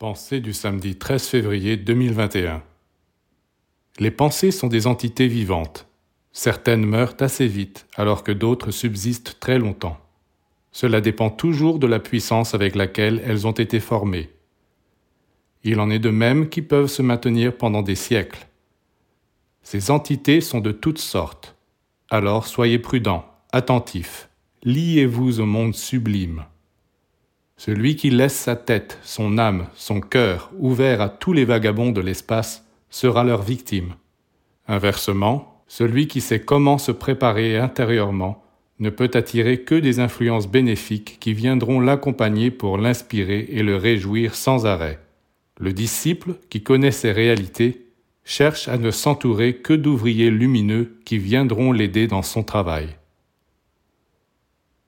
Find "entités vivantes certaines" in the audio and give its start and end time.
4.86-6.86